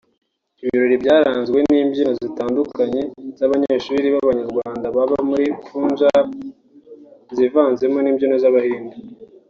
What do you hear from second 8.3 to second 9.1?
z’abahinde